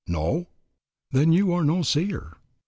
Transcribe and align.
No? 0.07 0.47
Then 1.11 1.31
you 1.31 1.51
are 1.53 1.63
no 1.63 1.83
seer. 1.83 2.37